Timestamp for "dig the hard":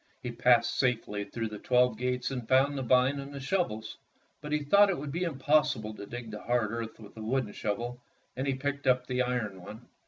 6.07-6.71